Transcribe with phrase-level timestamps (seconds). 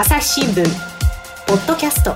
[0.00, 0.64] 朝日新聞
[1.48, 2.14] ポッドキャスト。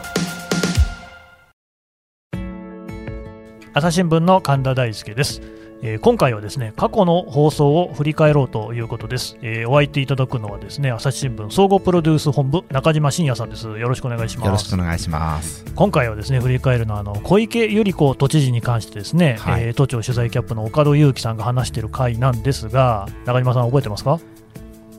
[3.75, 5.43] 朝日新聞の神田大輔です、
[5.83, 13.67] えー今回はですね過去の放送を振り返ろうということです、えーお相手いただくのはですね朝日新聞総合プロデュース本部中島信也さんです。
[13.67, 14.47] よろしくお願いします。
[14.47, 15.65] よろしくお願いします。
[15.75, 19.65] 今回はですね振り返るのはあの小池百合子都知事に関してですね、はい。
[19.65, 24.21] えー都庁取材キャップの岡戸裕樹さんが話している回なんですが中島さん覚えてますか？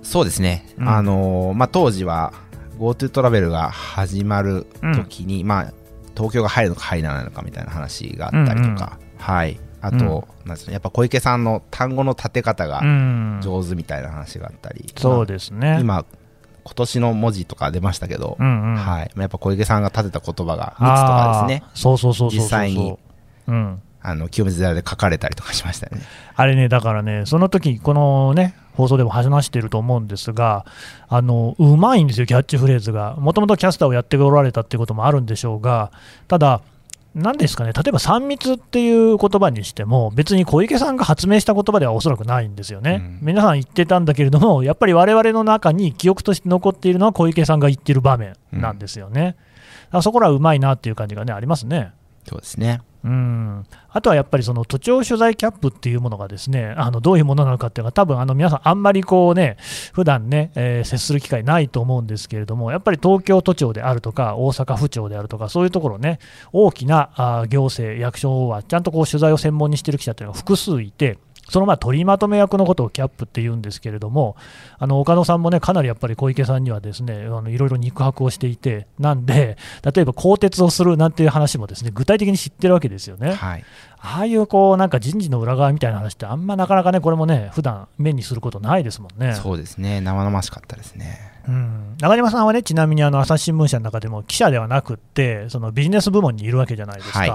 [0.02, 0.68] そうですね。
[0.78, 0.90] うん。
[0.90, 2.34] あのーまあ、当時は
[2.78, 5.74] GoTo トラベルが始まる時に、まあ、
[6.16, 9.60] 東京が入るのか入らないのかみたいな話があったりとか、はい。
[9.82, 16.06] あと、なんですかねやっぱ小池さんの単語の立て方がうん上手みたいな話があったり、そうですね、まあ今、
[16.64, 19.12] 今年の文字とか出ましたけど、うんうんはい。
[19.16, 22.98] まあやっぱ小池さんが立てた言葉が、密とかですね、そうそうそうそうそう実際に
[23.48, 26.04] うん、あの、清水寺で書かれたりとかしましたよね。
[26.36, 30.66] あれね、だからね、その時このね、放送でも話していると思うんですが、
[31.08, 33.16] あのうまいんですよ、キャッチフレーズが。
[33.18, 35.92] もともとキャスターをやっておられたっていうこともあるんでしょうが、
[36.28, 36.62] ただ、
[37.16, 43.02] なんですかね、例えば3密っていう言葉にしても、別に小池さんが発明した言葉ではおそらくないんですよね。
[43.04, 49.22] うん皆さん言ってたんだけれども、やっぱり我々の中に記憶として残っているのは小池さんが言ってる場面なんですよね。
[49.26, 49.38] だか
[49.98, 51.92] らそこらはうまいなっていう感じがね、ありますね。
[52.28, 52.82] そうですね。
[53.04, 59.58] うんあとはやっぱりその都庁取材キャップっていうものがですねあのどういうものなのかっていうのは多分あの皆さんあんまりこうね
[59.92, 66.20] 普段ね、えー接する機会ないと思うんですけれどもやっぱり東京都庁であるとか大阪府庁であるとかそういうところね
[66.54, 71.18] 大きなあ行政役所はちゃんとこう取材を専門にしてる記者というのが複数いて
[71.50, 74.36] そのまあ取りまとめ役のことをキャップって言うんですけれども、
[74.80, 83.34] あの岡野さんもね、かなりやっぱり小池さんにはですねあのいろいろ肉薄をしていて、なんで、例えば更迭をするなんていう話もですね具体的に知ってるわけですよね。
[83.34, 83.66] はい。
[84.06, 89.34] ああいうこうなんか人事の裏側みたいな話って、あんまなかなかね、これもね、普段目にすることないですもんね。
[89.34, 90.02] そうですね。
[90.02, 91.33] 生々しかったですね。
[91.48, 97.32] うん、中島さんはね、ちなみにあの朝日新聞社の中でも記者ではなくって、そのビジネス部門にいるわけじゃないですか、はい。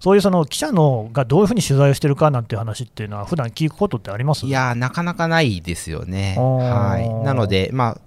[0.00, 4.46] そういうその記者のがどういうふうに取材をしてるかなんていう話っていうのは、普段聞くことってあります？
[4.46, 6.36] いやー、なかなかないですよね。
[6.38, 7.24] はい。
[7.24, 7.98] なので、まあ、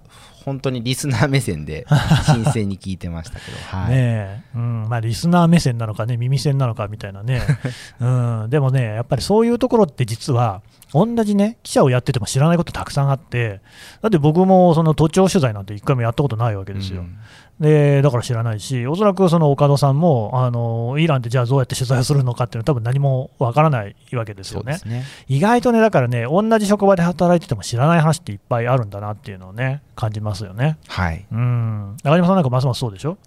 [0.44, 1.86] 本当にリスナー目線で、
[2.26, 3.90] 新鮮に聞いてましたけど、はい。
[3.90, 4.42] ねえ。
[4.54, 4.88] うん。
[4.90, 7.40] まあ、リスナー目線なのかね、耳線なのかみたいなね、
[7.98, 8.06] う
[8.46, 10.60] ん、でもね、やっぱりそういうところって実は、
[10.92, 13.62] 同じね、記者をやってても知らないことたくさんあって、
[14.02, 17.00] だって僕もその都庁取材なんて一回もやったことないわけですよ。
[17.00, 17.18] うん
[17.60, 25.04] でだから知らないし、おそらくその岡戸さんもあのイランってじゃあどうやって取材をするのかっていうのは、多分何もわからないわけですよねね。
[25.28, 30.78] 意外とね、だからね、同じ職場で働いてても知らない話っていっぱいあるんだなっていうのをね、感じますよね。
[30.88, 31.24] はい。
[31.30, 33.18] うん、中島さんなんかますますそうでしょ？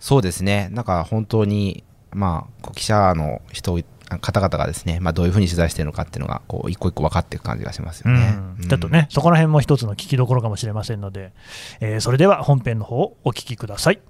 [0.00, 0.68] そうですね。
[0.72, 3.78] なんか本当に、まあ、記者の人、
[4.20, 8.34] 方々がですね、まあ、どういうふうに取材しているのかっていうのが、こう、一個一個分かっていく感じがしますよね。
[8.58, 11.32] うんちょっとね、そこら辺も一つの聞きどころかもしれませんので、
[11.80, 14.00] えーそれでは本編の方をお聞きください。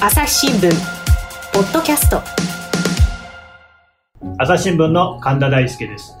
[0.00, 0.70] 朝日新聞
[1.54, 2.20] ポッドキャスト
[4.38, 6.14] 朝日新聞の神田大輔です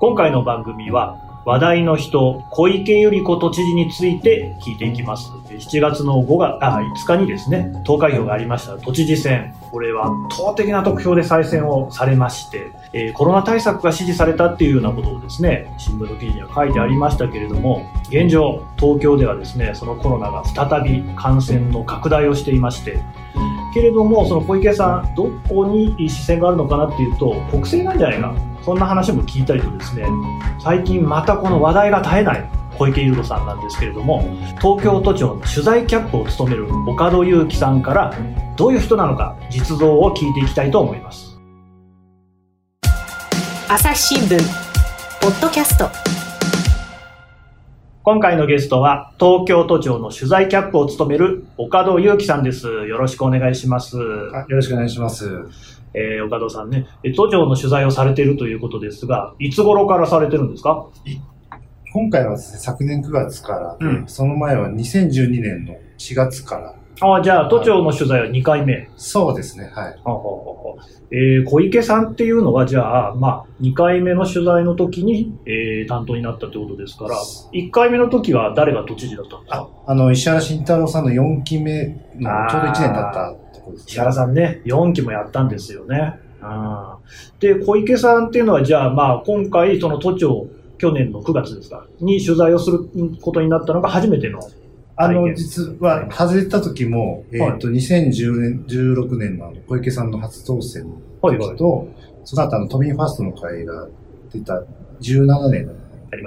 [0.00, 5.30] 今回の番組は話題の人小池百合子都知事について聞いていきます。
[5.48, 8.78] 7月の5月あ5日にですね投開票がありました。
[8.78, 9.54] 都知事選。
[9.70, 22.98] これは圧倒的な得票で再選をされまして、えーコロナ対策が支持されたっていうようなことをですね新聞の記事には書いてありましたけれども現状東京ではですねそのコロナが再び感染の拡大をしていまして
[23.72, 28.34] けれども、その小池さん、どこに視線があるのかなっていうと、国政なんじゃないか、
[28.64, 30.06] そんな話も聞いたりとですね、
[30.62, 34.22] 最近またこの話題が絶えない小池百合子さんなんですけれども、
[34.60, 38.14] 東京都庁の取材キャップを務める岡戸裕樹さんから、
[38.56, 41.38] どういう人なのか、実像を聞いていきたいと思います。
[43.68, 44.38] 朝日新聞
[45.20, 45.90] ポッドキャスト
[48.04, 52.66] 今回のゲストは、東京都庁の取材キャップを務める岡戸裕樹さんです。
[52.66, 53.98] よろしくお願いします。
[54.32, 55.77] あよろしくお願いします。
[55.94, 60.86] えー岡戸さんね、え都庁の取材をされているということですが、いつ頃からされてるんですか？
[61.92, 66.74] 今回はね、昨年9月からで、うんその前は2012年の4月から。
[67.00, 68.88] あじゃあ、都庁の取材は2回目。
[68.96, 69.96] そうですね、はい。
[70.04, 70.76] はははは
[71.10, 77.16] えー小池さんっていうのは、じゃあ、まあ、2回目の取材の時に、えー担当になったってことですから、
[77.52, 79.68] 1回目の時は誰が都知事だったんですか？
[79.86, 81.86] あの、石原慎太郎さんの4期目
[82.16, 83.84] のちょうど1年経ったところですね。
[83.88, 86.14] 石原さんね、4期もやったんですよね。
[86.42, 86.78] うん
[87.40, 90.46] で、小池さんっていうのは、じゃあ、まあ、今回、その都庁、
[90.78, 92.80] 去年の9月ですか、に取材をする
[93.22, 94.40] ことになったのが初めての。
[95.00, 101.58] あの、実は、外れた時も、えっ、はいと、2010年、16年の小池さんの初当選のはいはい
[102.24, 103.88] その後あの、都民ファーストの会が
[104.32, 104.62] 出た
[105.00, 105.72] 17年の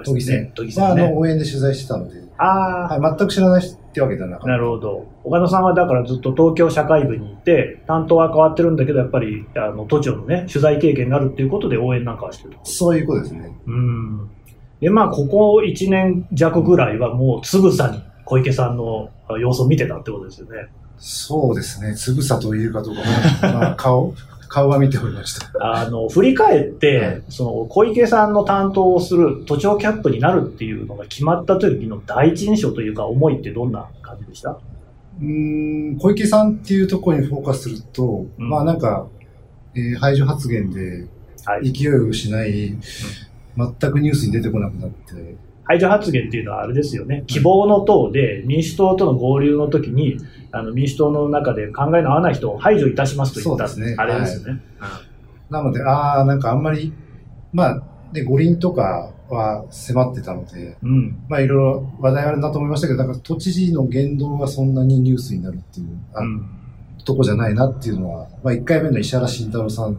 [0.03, 1.11] 都議選都議は、あ選ね。
[1.11, 4.47] の、応援で取材してたので、あはい、全く知らないってわけではなかあ、った。
[4.53, 5.05] なるほど。
[5.23, 12.59] 岡田さんはだからずっと東京社会部にいて、担当は変わってるんだけど、やっぱり、あの、都庁のね、取材経験があるっていうことで応援なんかはしてると。
[12.63, 13.51] そういうことですね。
[13.67, 14.29] うん。
[14.79, 19.09] で、まあ、ここ1年弱ぐらいはもうつぶさに小池さんの
[19.41, 20.69] 様子を見てたってことですよね。
[20.97, 21.93] そうですね。
[21.97, 24.13] つぶさと言えるかどうかも、まあ、顔、
[24.47, 25.51] 顔は見ておりました。
[25.59, 34.51] あの、振り返って、はいその、小池さんの担当をする都庁キャップになるっていうのが決まった時の第一印象というか、思いってどんな感じでした？
[34.51, 39.07] うーん、小池さんっていうところにフォーカスすると、うんまあなんか、
[39.75, 41.05] えー排除発言で
[41.43, 41.69] はい。
[41.73, 42.77] 勢いを失い、
[43.57, 47.23] 全くニュースに出てこなくなって、排除発言っていうのはあれですよね。
[47.27, 50.17] 希望の党で民主党との合流の時に、
[50.51, 54.61] あの民主党の中で考えの合わない人を排除いたしますと言った、そうですねあれですよね。
[55.49, 56.93] なので、ああ、なんかあんまり、
[57.53, 61.25] まあ、で、五輪とかは迫ってたので、うん。
[61.29, 66.45] まあいろいろ話題あるなと思いましたけど、なんか都知事の言動がそんなにニュースになるっていう、あうん。
[67.05, 69.97] とこじゃないなっていうのは、まあ1回目の石原慎太郎さん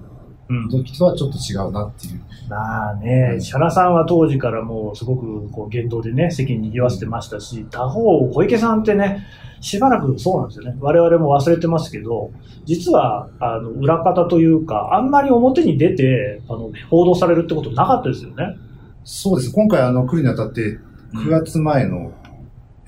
[0.70, 2.20] 時とはちょっと違うなっていう。
[2.48, 9.24] まあね、石原さんは当時からもうすごくこう言動でね、席に賑わせてましたし、他方、小池さんってね、
[9.60, 10.76] しばらくそうなんですよね。
[10.80, 12.32] 我々も忘れてますけど、
[12.64, 18.56] 実は、あの、裏方というか、あんまり表に出て、あの、報道されるってことなかったですよね。
[19.04, 19.52] そうです。
[19.52, 20.78] 今回あの来るにあたって、
[21.14, 22.12] 9月前の、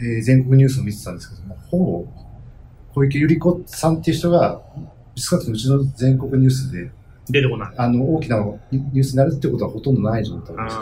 [0.01, 2.07] えー全国ニュースを見てたんですけども、ほぼ
[2.95, 4.61] 小池百合子さんっていう人が、
[5.17, 6.91] 少なくともうちの全国ニュースで、
[7.31, 7.75] 出てこない。
[7.77, 8.39] あの、大きな
[8.71, 10.77] ニュースになるってことはほとんどない状態です。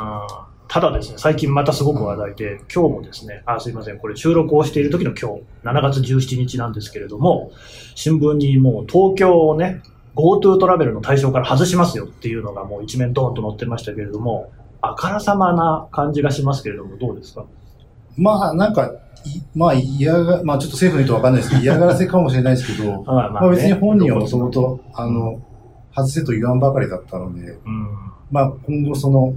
[0.68, 7.52] ただですね、最近またすごく話題で、今日もですね、あ、すいません、これ収録をしている時の今日、7月17日なんですけれども、
[7.94, 9.82] 新聞にもう東京をね、
[10.16, 14.50] GoTo トラベルの対象から外しますよっていうのがもう一面ドーンと載ってましたけれども、
[14.80, 17.44] あからさまな感じがしますけれども、どうですか？
[18.16, 18.86] まあ、なんか、
[19.24, 25.40] いまあ、嫌が、まあ、ちょっと政府の意図わかんないですけど、嫌がらせかもしれないですけど、 まあまあ、別に本人はもともと、あの、
[25.94, 27.88] 外せと言わんばかりだったので、うん。
[28.30, 29.34] まあ、今後その、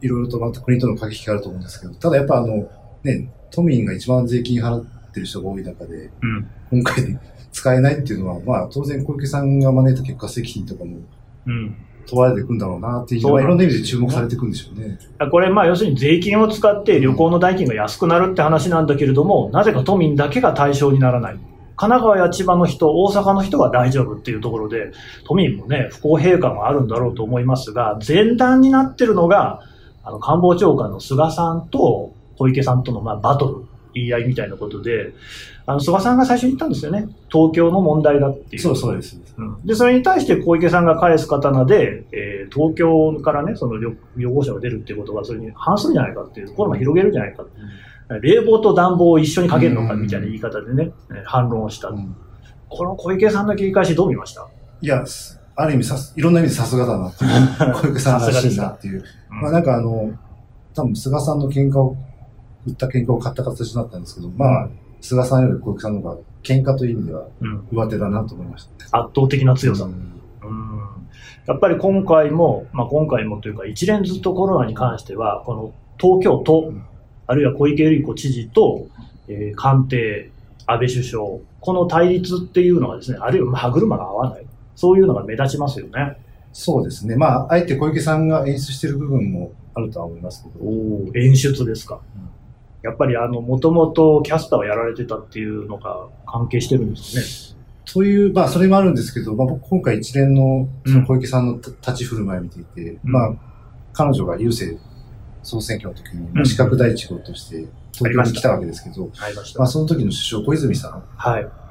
[0.00, 2.68] いろいろとまた国との駆け引きがあると思うんですけど、ただやっぱあの、
[3.04, 6.50] ね、都民が一番税金払ってる人が多い中で、うん。
[6.70, 7.18] 今回で
[7.52, 10.98] 使えないっていうのは、まあ、当然小池さんが招いた結果責任とかも
[11.46, 11.76] うん。
[12.06, 14.98] 問われていくんだろうなっていう、いろんな意味で注目されていくんでしょうね。
[15.30, 21.38] これ、まあ、要するに税金を使って旅行の代金が安くなるって話なんだけれども、なぜか都民だけが対象にならない。
[21.76, 24.92] 神奈川や千葉の人、大阪の人は大丈夫っていうところで、
[25.26, 29.60] 都民もね、不公平感があるんだろうと思いますが、前段になってるのが、
[30.04, 35.12] あの、官房長官の菅さんと小池さんとの、まあ、バトル、言い合いみたいなことで、
[35.66, 37.08] あの、菅さんが最初に言ったんですよね。
[37.32, 38.62] 東京の問題だっていう。
[38.62, 39.18] そうそうです。
[39.38, 47.44] うんで、それに対して小池さんが返す刀で、えー東京からね、その旅旅行者が出るっていうことは、それに反するんじゃないかっていう、コロナ広げるんじゃないか。
[48.08, 51.88] 冷房と暖房を一緒にかけるのかみたいな言い方でね、えー反論をした。
[51.88, 52.16] うん
[52.68, 54.48] この小池さんの切り返しどう見ました
[54.80, 59.04] いや、すある意味さす、いろんな意味でさすがだなっていう、小池さんらしいなっていう。
[59.28, 60.12] まあなんかあの、
[60.74, 61.96] 多分菅さんの喧嘩を、
[62.66, 64.68] 売った喧嘩を買った形になったんですけど、まあ、
[65.00, 68.98] 菅さんより小池さんの方が喧嘩という意味ではうん、上手だなと思いました。
[68.98, 69.84] 圧倒的な強さ。
[69.84, 70.14] うんうん
[71.46, 76.72] やっぱり今回も、まあ、今回もというか、一連ずっとコロナに関しては、この東京都、
[77.26, 78.86] あるいは小池百合子知事と、
[79.28, 80.30] えー官邸、
[80.66, 81.22] 安倍首相、
[81.60, 86.16] この対立っていうのがですね、あるいは歯車が合わない、そういうのが目立ちますよね。
[86.52, 87.16] そうですね。
[87.16, 92.00] まあ、あえて小池さんが演出している部分もあるとは思いますけど、演出ですか。
[92.82, 97.54] やっぱりあの、もともとキャスターをやられてたっていうのが関係してるんですね。
[97.90, 103.34] という、まあ、それもあるんですけど、まあ、僕今回一連のその小池さんの立ち振る舞いを見ていて、うんまあ、
[103.92, 104.80] 彼女が郵政
[105.44, 109.10] 総選挙の時に、資格第一号として東京に来たわけですけど、
[109.56, 111.44] まあ、その時の首相小泉さはい。
[111.44, 111.64] ん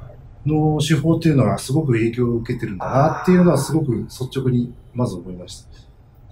[0.46, 5.68] の手法っていうのがすごく影響を受けてるんだなっていうのはすごく率直にまず思いました。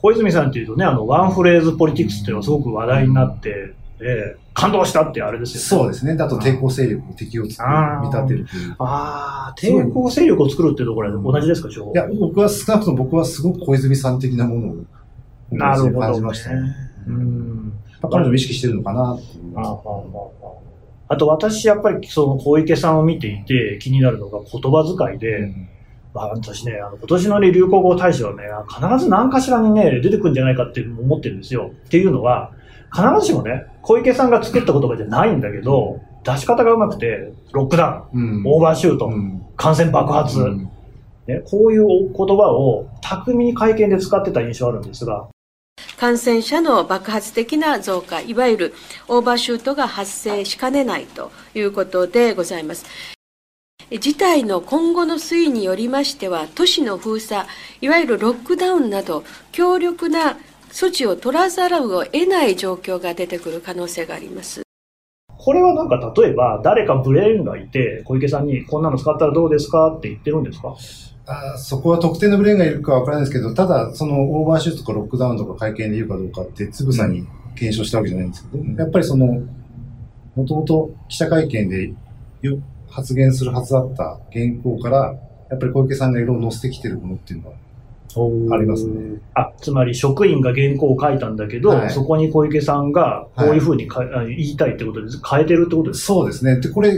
[0.03, 5.61] 小泉さんっていうとね、あの、ワンフレーズポリティクスっていうのがすごく話題になって、ええ感動したってあれですよね。
[5.61, 6.15] そうですね。
[6.15, 8.77] であと抵抗勢力、敵を作る見立てるという。
[8.79, 14.77] ああ、抵抗勢力を作るっていうところは同じですか、情報いや、僕は少なくとも僕はすごく小泉さん的なものを
[15.53, 16.01] なるほど、ね。
[16.01, 16.92] 感じましたね。
[17.07, 17.73] うん。
[18.01, 21.15] まあ彼女も意識してるのかなって思いああ。
[21.15, 25.69] あと私、やっぱりその小池さんを見ていて気になるのが言葉遣いで、うん
[26.15, 31.73] まあ、私ね、あの今年の、ね、流行語大賞はね、必ず何かしらにね、出てくるんじゃないかって思ってるんですよ。
[31.87, 32.53] っていうのは、
[32.95, 40.69] 必ずしもね、小池さんが作った言葉じゃないんだけど、出し方がうまくて、ロックダウうんン、オーバーシュート、うん感染爆発、うん
[41.29, 45.29] ね、こういう言葉を巧みに会見で使ってた印象あるんですが、
[46.03, 48.75] 感染者の爆発的な増加、いわゆる
[49.07, 52.85] オーバーシュートが発生しかねないということでございます。
[54.01, 57.47] 事態の今後の推移によりましては、都市の封鎖、
[57.81, 60.39] いわゆるロックダウンなど、強力な
[60.73, 64.63] 措置を取らざるを得ない状況が出てくる可能性があります。
[65.29, 70.75] これはなんか例えば、誰かブレーンがいて、小池さんにこんなの使ったらどうですかって言ってるんですか？
[71.55, 79.27] あそこは特定のブレーンがいるかわからないですけど、ただ、そのオーバーシュートとかロックダウンとか会見で言うかどうかってつぶさに検証したわけじゃないんですけど、うん、やっぱりその、
[80.35, 81.93] もともと記者会見で
[82.89, 85.15] 発言するはずだった原稿から、
[85.51, 87.55] やっぱり小池さんが色を載せてきてるものっていうのは
[88.57, 89.21] ありますね。
[89.35, 96.07] あ、つまり職員が原稿を書いたんだけど、はい、そこに小池さんがこういうふうにか、はい、言いたいってことで変えてるってことですか？
[96.15, 96.61] そうですね。
[96.61, 96.95] で、これ、は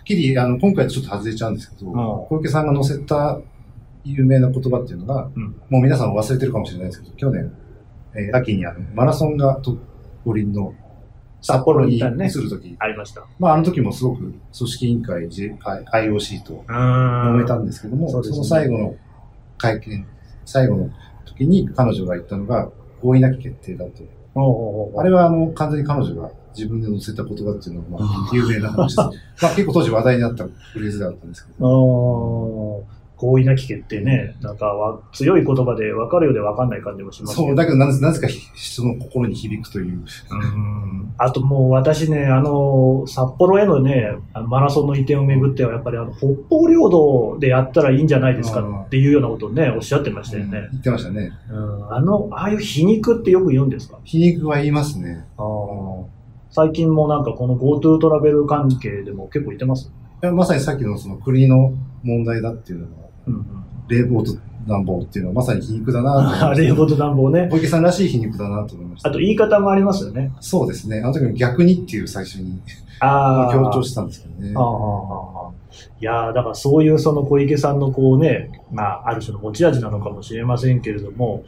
[0.00, 3.40] っきり、あの、今回ちょっと外れちゃうんですけど、うん、小池さんが載せた
[4.12, 7.52] 有名な言葉っていうのが、うん、もう皆さん忘れてるかもしれないですけど、去年、
[8.14, 9.60] えー、秋にあの、マラソンが
[10.24, 10.74] 五輪の
[11.40, 12.00] 札幌に
[12.30, 13.26] するとき、ね、ありました。
[13.38, 18.96] まあ、あの時もすごく組織委員会、IOC と揉めたんですけども、そ、ね,、の最後の
[19.56, 20.06] 会見、
[20.44, 20.90] 最後の
[21.26, 22.70] 時に彼女が言ったのが、
[23.02, 24.02] 合意なき決定だと。
[24.96, 28.96] あれはあの完全に彼女が自分で載せた言葉っていうのは、まあ、有名な話です。
[29.42, 32.84] まあ結構当時話題になったフレーズだったんですけど。
[33.18, 39.86] 合意なき決定ね、なんかは強い言葉で分かるようで分かんない感じもしますそう、だけどなぜなぜか人の心に響くという。
[39.86, 40.04] うん
[41.20, 50.58] あともう私ね、あの、札幌へのね、あのマラソンの移転をめぐっては、やっぱりあの、北方領土でやったらいいんじゃないですかっていうようなことをね、おっしゃってましたよね。
[50.58, 51.32] うん、言ってましたね。
[51.50, 53.98] うん、あの、ああいう皮肉ってよく言うんですか？
[54.04, 55.24] 皮肉は言いますね。
[55.38, 55.42] あ
[56.50, 59.90] 最近もなんかこの GoTo トラベル関係でも結構言ってます？
[60.22, 63.07] いやまさにさっきのその国の問題だっていうのは、
[63.88, 64.32] 冷房と
[64.66, 67.48] 暖房っていうのはまさに皮肉だな冷房と暖房ね。
[67.50, 69.08] 小池さんらしい皮肉だなと思いました。
[69.08, 70.32] あと言い方もありますよね。
[70.40, 71.00] そうですね。
[71.00, 72.60] あの時も逆にっていう最初に
[73.00, 74.54] 強調したんですけどね。
[74.56, 75.50] あ
[76.00, 81.44] いやだからそういうその小池さんのこうね、まあ、ある種の持ち味なのかもしれませんけれども、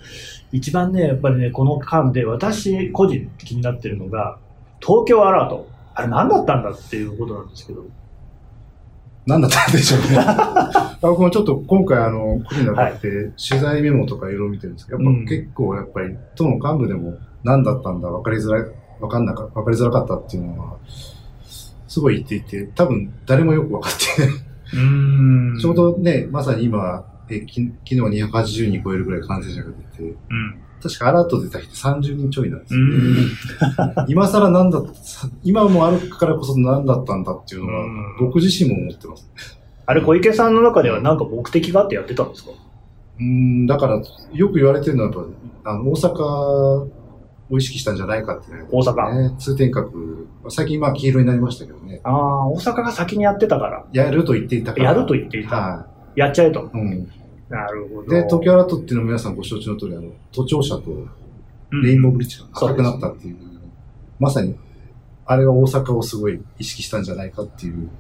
[0.53, 4.39] 一番ね、やっぱりね、この間で私個人気になってるのが、
[4.81, 5.69] 東京アラート。
[5.95, 7.85] あれ何だったんだっていうことなんですけど。
[9.27, 10.19] 何だったんでしょうね。
[11.01, 18.65] 僕もちょっと今回あの、国になって、取材メモとかいろいろ見てるんですけど、やっぱ結構やっぱり、党の幹部でも何だったんだ、分かりづらい、
[19.01, 20.77] 分かんなか、分かりづらかったっていうのは、
[21.89, 24.35] すごい言っていて、多分誰もよく分かってない。
[25.61, 32.95] ちょうどね、まさに今、えき昨日280人超えるぐらい感染者が出て、うん確かアラート出た人30人ちょいなんですよね。
[34.09, 34.83] 今更なんだ、
[35.43, 37.85] 今もあるからこそ何だったんだっていうのは、
[38.19, 39.31] 僕自身も思ってます。
[39.85, 42.53] あれ、小池さんの中では何か目的があってやってたんですか？
[43.21, 45.27] うん、だから、よく言われてるのは、
[45.65, 46.89] あの、大阪
[47.51, 49.91] を意識したんじゃないかって、ね、大阪通天閣。
[50.49, 52.01] 最近まあ黄色になりましたけどね。
[52.05, 53.85] ああ、大阪が先にやってたから。
[53.93, 54.85] やると言っていたから。
[54.87, 55.57] やると言っていた。
[55.57, 56.71] はい、やっちゃえと。
[56.73, 57.07] うん。
[57.51, 58.09] なるほど。
[58.09, 60.91] で、東京アラートっていうのは皆さんご承知の通り、あの、都庁舎と
[61.83, 63.61] レインボーブリッジが赤くなったっていう、うん、
[64.21, 64.57] まさに、
[65.27, 67.91] あれは大阪をすごい意識したんじゃないかっていう。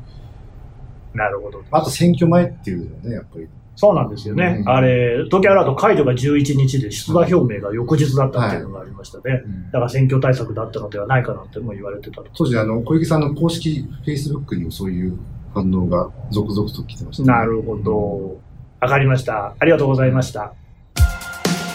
[1.14, 1.62] なるほど。
[1.72, 3.48] あと選挙前っていうのね、やっぱり。
[3.74, 4.58] そうなんですよね。
[4.60, 9.32] うん、あれ、東京アラート解除が11日で出馬表明が翌日だったっていうのがありましたね。
[9.32, 15.18] はいうん、だから選挙対策だったのではないかなっても言われてた当時、あの、小池さんの公式フェイスブックにもそういう
[15.54, 18.49] 反応が続々と来てました、ね、なるほど。
[18.80, 19.54] わかりました。
[19.58, 20.54] ありがとうございました。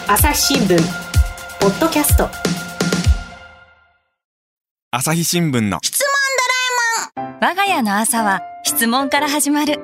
[0.08, 0.76] 朝日新聞、
[1.60, 2.28] ポッドキャスト。
[4.90, 6.08] 朝日新聞の質問
[7.18, 7.34] ドラえもん。
[7.40, 9.80] 我が家の朝は質問から始まる。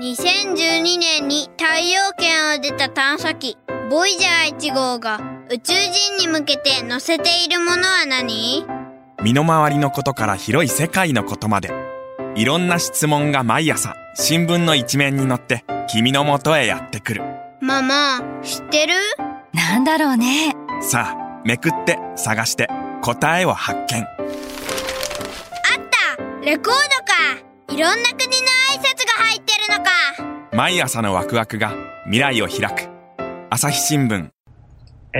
[0.00, 3.56] 2012年に太陽圏を出た探査機、
[3.90, 8.64] ボイジャー1号が宇宙人に向けて載せているものは何？
[9.22, 11.87] 身の回りのことから広い世界のことまで。
[12.34, 17.22] いろんな質問が毎朝新聞の一面に載って君のもとへやってくる。
[17.60, 18.94] ママ知ってる？
[19.52, 20.54] なんだろうね。
[20.80, 22.68] さあめくって探して
[23.02, 24.02] 答えを発見。
[24.02, 24.06] あっ
[26.16, 26.22] た！
[26.44, 27.74] レコードか！
[27.74, 29.90] いろんな国の挨拶が入ってるのか！
[30.56, 31.72] 毎朝のワクワクが
[32.04, 32.88] 未来を開く。
[33.50, 34.30] 朝日新聞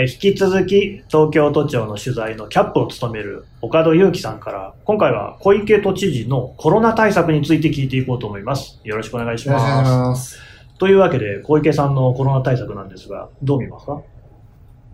[0.01, 8.81] え引き続き東京都庁の取材のキャップを務める岡戸祐樹さんから今回は小池都知事のコロナ対策について聞いていこうと思います。
[8.85, 10.39] よろしくお願いします。
[10.79, 13.95] というわけで、小池さんのコロナ対策なんですが、どう見ますか？
[13.95, 14.05] う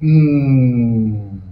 [0.02, 1.42] ーん。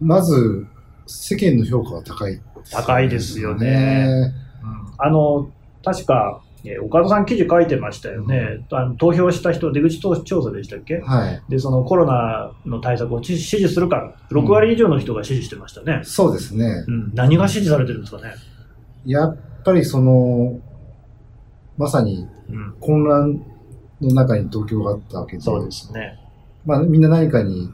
[0.00, 0.66] まず、
[1.06, 2.40] 世間の評価は高い、
[2.72, 4.32] 高いですよね。
[4.60, 5.52] うん、あの、
[5.84, 8.64] 確か、えー岡田さん記事書いてましたよね。
[8.72, 11.00] あの投票した人、出口調査でしたっけ？
[11.00, 11.42] はい。
[11.48, 16.00] で、そのコロナの対策を支支持するか、6割以上の人が支持してましたね。
[16.04, 16.90] そうですねう。
[16.90, 17.10] ん。
[17.14, 18.32] 何が支持されてるんですかね？
[19.04, 20.58] やっぱりその、
[21.76, 22.74] まさにうん。
[22.80, 23.42] 混乱
[24.00, 26.18] の中に東京があったわけで、そうですね。
[26.64, 27.70] まあみんな何かに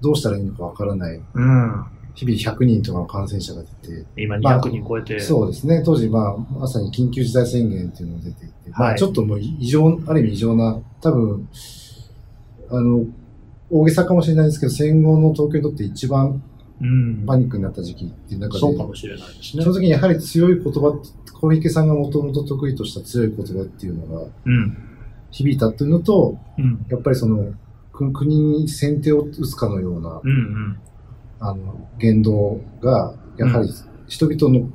[0.00, 1.16] どうしたらいいのかわからない。
[1.34, 1.84] うん。
[2.14, 5.20] 日々100人とかの感染者が出て、今まあ200人超えて。
[5.20, 5.82] そうですね。
[5.84, 11.48] 当時、まあ、まさに緊急事態宣言っていうのが出ていて、まはいあ、ちょっともう異常、ある意味異常な、多分、
[12.70, 13.04] あの、
[13.70, 16.42] 大げさかもしれないですけど、戦後の東京にとって一番
[16.80, 17.24] うん。
[17.26, 19.70] パニックになった時期っていう中で、そうかもしれないですねそ。
[19.70, 21.00] の時にやはり強い言葉、
[21.32, 24.76] 小池さんがもともと得意とした強い言葉っていうのがうん。
[25.30, 26.86] 響いたっていうのと、うん。
[26.88, 27.52] やっぱりその、
[27.92, 30.78] く国に先手を打つかのような、うんうん。
[31.46, 33.68] あの、言動が、やはり
[34.08, 34.70] 人々の、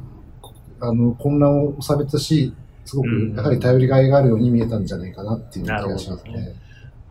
[0.79, 2.53] あの、混乱を収めたし、
[2.85, 6.53] すごくうん、やはり頼りがいがあるように見えたんじゃないかなっていう気がしますね。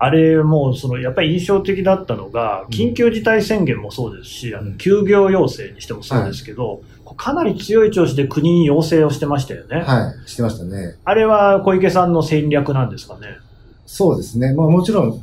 [0.01, 6.83] あれも、その、やっぱり印象的だったのが、うん緊急事態宣言もそうですし、あのうん休業要請にしてもそうですけど、
[7.17, 9.81] かなり強い調子で国に要請をしてましたよね。
[9.81, 10.97] はい、してましたね。
[11.05, 13.39] あれは小池さんの戦略なんですかね？
[13.87, 14.55] そうですね。
[14.55, 15.21] まあもちろん、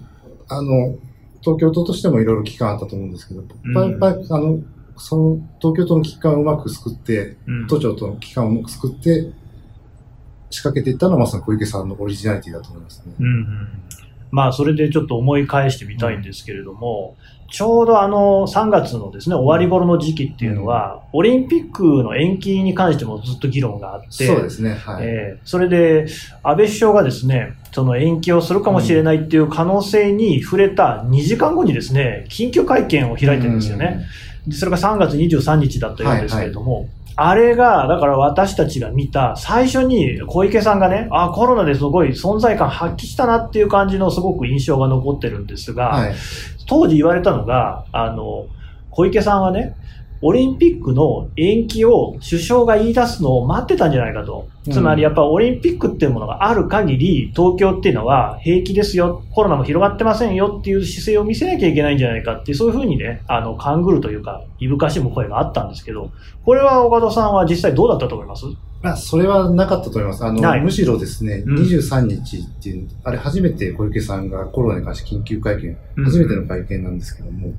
[0.50, 0.96] あの、
[1.46, 4.60] 東京都としてもいろいろ期間あったと思うんですけど、うんやっぱり、あの、
[4.98, 9.32] その東京都の危機感をうまく救って、うん都庁との危機感をうまく救って、
[10.50, 13.14] 仕掛けていったのはまさに小池さんのオリジナリティだと思いますね。
[13.20, 13.68] うんうん
[14.32, 17.16] まあ、それでちょっと思い返してみたいんですけれども、
[17.50, 24.74] ちょうどあの3月のですね終わり頃の時期っていうのは、オリンピックの延期に関してもずっと議論があって、そうですね。
[24.74, 25.06] はい。
[25.06, 26.08] えーそれで
[26.44, 34.06] 安倍首相がですねその延期をするかもしれないっていう可能性に触れた2時間後にですね緊急会見を開いてるんですよね。
[34.48, 46.16] でそれが3月23日だったようですけれども、あれが、だから私たちが見た、最初に小池さんがね、あ、コロナですごい存在感発揮したなっていう感じのすごく印象が残ってるんですが、はい。
[46.68, 48.48] 当時言われたのが、あの、
[48.92, 49.76] 小池さんはね、
[50.22, 54.48] オリンピックの延期を首相が言い出すのを待ってたんじゃないかと。
[54.66, 54.74] うん。
[54.74, 66.12] つまりやっぱオリンピックっていうものがある限り、東京っていうのは平気ですよ、コロナも広がってませんよっていう姿勢を見せなきゃいけないんじゃないかってそういうふうにね、あの、勘ぐるというか、いぶかしむ声があったんですけど、
[66.44, 68.46] これは岡田さんは実際どうだったと思います？
[68.82, 70.24] まあ、それはなかったと思います。
[70.24, 71.58] あの、むしろですね、うん。
[71.58, 76.06] 23日っていう、あれ初めて小池さんがコロナに関して緊急会見、うん。
[76.06, 77.54] 初めての会見なんですけども、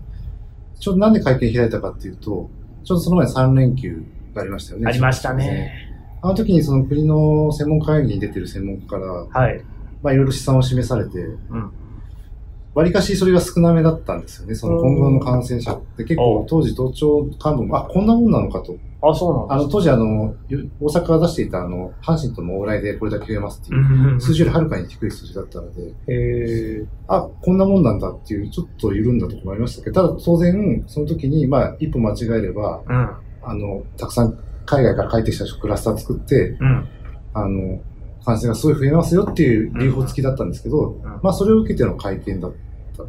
[0.79, 2.51] ちょっとなんで会見開いたかっていうと、
[2.85, 4.03] ちょっとその前3連休
[4.35, 4.87] がありましたよね。
[4.87, 5.73] ありましたね。
[6.23, 9.63] あの時にその国の専門会議に出てる専門家から、はい。
[10.03, 11.73] まあいろいろ試算を示されて、うん。
[12.75, 14.55] わりかしそれが少なめだったんですよね。
[14.55, 18.77] その今後の感染者って結お構当時都庁幹部も、あ、こんなもんなのかと。
[19.03, 20.35] あ、そうなんあの当時あの、
[20.81, 33.11] 大阪が出していたあの、阪神との往来でこれだけ増えますっていううん数字よりはるかに低い数字だったので、へーあ、こんなもんなんだっていう、ちょっと緩んだところもありましたけど、ただ当然、その時に、まあ、一歩間違えれば、うん。
[33.43, 36.89] あの、たくさん海外から帰ってきた人クラスター作って、うん。
[37.35, 37.81] あの、
[38.25, 42.53] 感染がすごい増えますよっていう留保付きだったんですけど、んまあ、それを受けての会見だっ
[42.97, 43.05] た。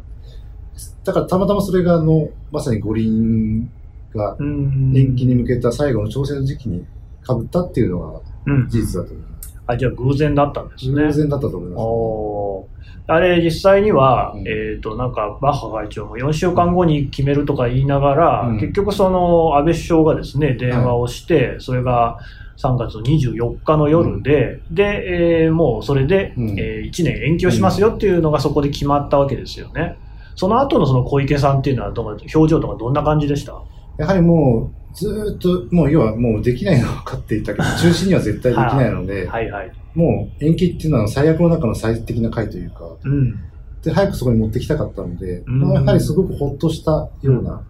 [1.04, 3.68] だから、たまたまそれが、あの、まさに五輪
[4.14, 4.92] がうん。
[4.96, 6.78] 延期に向けた最後の調整の時期に
[7.26, 8.68] 被ったっていうのがうん。
[8.68, 9.60] 事実だと思います。
[9.66, 11.02] あ、じゃあ偶然だったんですね。
[11.06, 12.78] 偶然だったと思います、おー
[13.10, 22.18] あれ、実際には、うんえっ、と、なんか、バッハ会長も4週間後に決めるとか言いながら、うん結局その、安倍首相がですね、電話をして、それが
[22.58, 29.96] 3月24日の夜で、で、えーもうそれで、うんえ1年延期をしますよっていうのがそこで決まったわけですよね。
[30.34, 33.54] その後のその小池さんっていうのはどう、表情とかどんな感じでした？
[33.98, 39.72] やはりもう、ずーっと、もう要はもうできないのは分かっていたけど、中止には絶対できないので、はいはい。
[39.94, 43.40] もう延期っていうのは最悪の中の最適な回というか、うん。
[43.82, 47.64] で、早くそこに持ってきたかったので、うんまあやはりすごくほっとしたような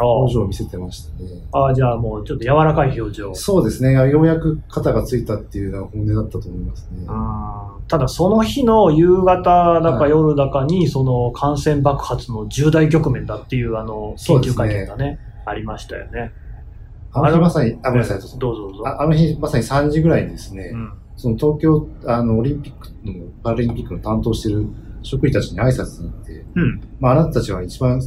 [0.00, 1.28] あ表情を見せてましたね。
[1.52, 3.34] ああ、じゃあもうちょっと柔らかい表情。
[3.34, 3.92] そうですね。
[3.92, 7.06] ようやく肩がついたっていうのが本音だったと思いますね。
[7.88, 16.32] ただその日の夕方だかはい夜だかに、その感染爆発の重大局面だっていうあの緊急そうですね会見がね、ありましたよね。
[17.12, 18.88] あの日まさに、あ、ごめんなさい、どうぞどうぞどうぞ。
[18.88, 20.92] ああの日まさに3時ぐらいにですね、うん。
[21.16, 24.66] その東京、あの、オリンピックの、パラリンピックの担当してる
[25.02, 26.80] 職員たちに挨拶に行って、うん。
[27.00, 28.00] まあ、あなたたちは一番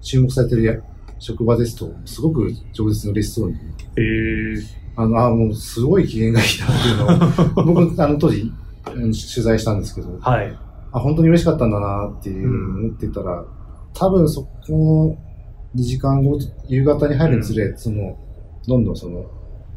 [0.00, 0.74] 注目されてるや
[1.18, 3.58] 職場ですと、すごく饒舌に嬉しそうに、
[3.96, 4.62] えー、
[4.96, 10.56] あの、あもうすごい機嫌がいいなっていうのを、 僕、あの、当時、うん取材したんですけど、はい。
[10.92, 13.44] あ、本当に嬉しかったんだなっていう思ってたら、
[13.92, 15.29] 多分そこの
[15.76, 18.18] 2時間後、夕方に入るにつれ、その、
[18.66, 19.24] どんどんその、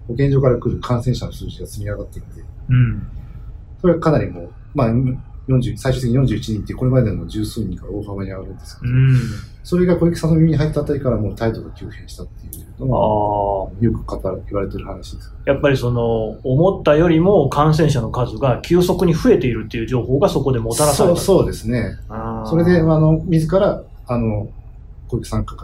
[0.08, 3.08] 保健所から来る感染者の数字が積み上がっていって、うん。
[3.82, 4.88] これはかなりもう、まあ、
[5.48, 9.18] 40最終的に41人ってこれまでの十数人から大幅に上がるんですけど、うん。
[9.64, 13.76] それが小池さんの耳に入ったあたりからもう態度が急変したっていうのああ。
[13.76, 15.34] がよく語ら言われてる話です。
[15.46, 21.16] やっぱりその、思ったよりも感染者の数が急速に増えているっていう情報がそこでもたらされた。
[21.18, 21.98] そうそうですね。
[22.46, 24.50] それで、あの、自ら、あの、
[25.08, 25.56] 小池さんが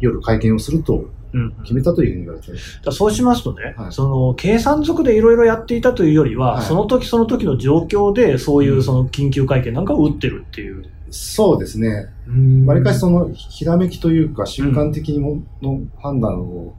[0.00, 2.56] 夜会見をするとうん決めたというふうに言われてる。
[2.56, 10.84] だからそうしますとね、はいその計算づくでいろいろやっていたというよりは、はいその時その時の状況でそういううんその緊急会見なんかを打ってるっていう。
[11.10, 12.08] そうですね。
[12.66, 16.74] わりかしその、ひらめきというか、習慣的にもの判断を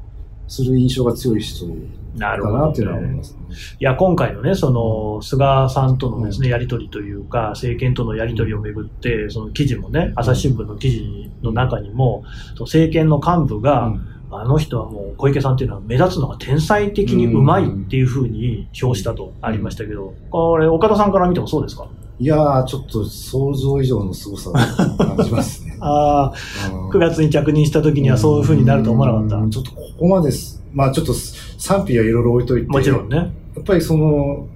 [0.48, 1.74] する印象が強い人だ
[2.16, 3.18] なるほど、なっていうのは思いね。
[3.18, 3.40] ますね。
[3.80, 12.24] いや、今回のね、その、菅さんとのですね、やりとりというか、政権とのやりとりをめぐって、その記事もね、朝日新聞の記事の中にも、
[12.60, 13.94] 政権の幹部が、
[14.30, 21.88] あの人はもう小池さんっていうのは目立つのが天才的にうまいっていうふうに評したとありましたけど、これ岡田さんから見てもそうですか？
[22.20, 25.78] いやー、ちょっと想像以上の凄さを感じますね。
[25.82, 26.34] ああ、
[26.72, 29.36] うん9月に着任した時にはそういうふうになると思わなかった。
[29.38, 30.64] うんちょっとここまです。
[30.74, 32.68] まあちょっと賛否はいろいろ置いといて。
[32.68, 33.18] もちろんね。
[33.18, 33.24] や
[33.62, 34.48] っぱりその、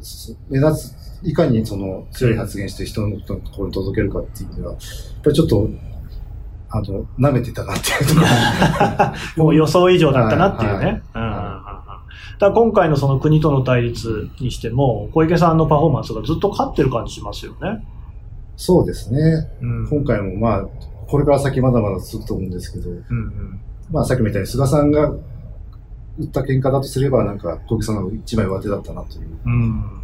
[0.00, 4.80] す目立つ、いかにその強い発言して人のところに届けるかっていう意味では、やっ
[5.22, 5.68] ぱりちょっと、
[6.70, 8.20] あの、舐めてたなっていうとこ
[9.36, 9.44] ろ。
[9.44, 11.02] もう予想以上だったなっていうはいね。
[11.14, 11.29] うんうんうんうん
[12.40, 17.84] だ今回のその国との対立にしても、小池さんのパフォーマンスがずっと勝ってる感じしますよね。
[18.56, 19.50] そうですね。
[19.60, 20.66] うん今回もまあ、
[21.06, 25.10] これから先まだまだ続くと思うんですけど、うんうんまあさっきも言ったように菅さんが
[26.18, 29.38] 打った喧嘩だとすれば、なんか小池さんが一枚上手だったなという。
[29.44, 29.99] うん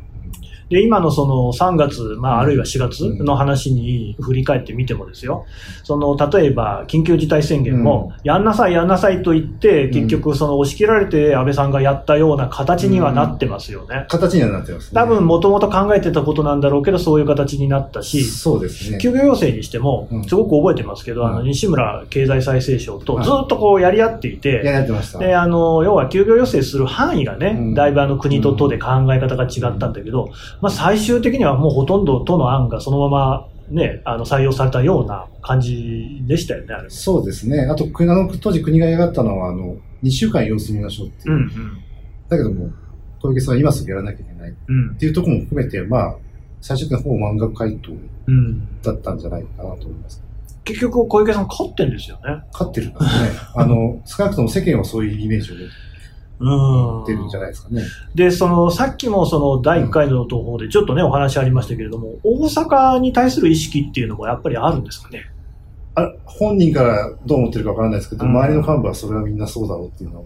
[0.70, 5.46] で、今のその3月、まあ、あるいは4月の話に振り返ってみてもですよ、
[5.84, 14.06] その、例えば、緊急事態宣言も、やんなさい、やんなさいと言って、結局、その、押し切られて安倍さんがやったような形にはなってますよね。
[14.08, 15.00] 形にはなってますね。
[15.00, 18.98] 多分、もともと考えてたことなんだろうけど、そういう形になったし、そうですね。
[18.98, 20.24] 休業要請にしてもう、ん。
[20.24, 23.24] すごく覚えてますけど、あの、うん西村経済再生省とはい。
[23.24, 25.18] ずっとこうやり合っていいや、て、やってました。
[25.18, 27.74] で、あの、要は休業要請する範囲がね、うん。
[27.74, 36.88] だいぶあの国と都で考え方が違ったんだけど、まあ最終的にはもうほとんど都の案がそのままね、あの採用されたような感じでしたよね、あれ。
[36.90, 37.62] そうですね。
[37.62, 41.38] あと、国あの当時国が嫌がったのは、あの、2週間様子見ましょうっていうう。
[41.38, 41.50] ん、
[42.28, 42.70] だけども、
[43.20, 46.16] 小池さんは今すぐやらなきゃいけないっうん、ていうところも含めて、まあ、
[46.60, 47.90] 最終的にほぼ満額回答
[48.26, 48.82] うん。
[48.82, 50.22] だったんじゃないかなと思います。
[50.64, 52.22] 結局小池さん勝ってんですよね。
[52.52, 53.30] 勝ってるからね。
[53.54, 55.66] あの、少なくとも世間はそういうイメージを持うん。
[55.66, 55.74] って
[56.38, 57.82] るんじゃないですかね。
[58.14, 65.30] で、その、さっきもその第1回の投稿でちょっとね、お話ありましたけれども、大阪に対する意識っていうのもやっぱりあるんですかね？
[65.94, 70.24] あ本人からどう思ってるかわからないですけど、うん周りの幹部はそれはみんなそうだろうっていうのは。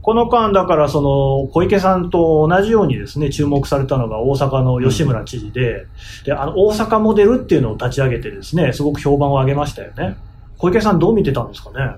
[0.00, 5.86] この間、だからその小池さんと同じようにですね、注目されたのが大阪の吉村知事で、
[6.26, 10.16] で、あの、大阪モデルっていうのを立ち上げてですね、すごく評判を上げましたよね。
[10.58, 11.96] 小池さんどう見てたんですかね？